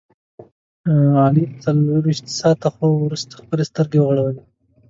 علي 1.21 1.43
له 1.49 1.55
څلوریشت 1.63 2.25
ساعته 2.39 2.67
خوب 2.75 2.93
ورسته 3.01 3.33
خپلې 3.41 3.63
سترګې 3.71 3.99
وغړولې. 3.99 4.43